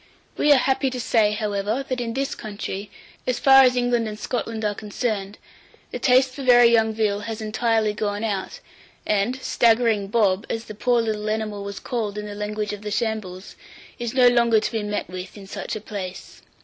[0.35, 2.89] We are happy to say, however, that in this country,
[3.27, 5.37] as far as England and Scotland are concerned,
[5.91, 8.61] the taste for very young veal has entirely gone out,
[9.05, 12.89] and "Staggering Bob," as the poor little animal was called in the language of the
[12.89, 13.55] shambles,
[13.99, 16.41] is no longer to be met with in such a place.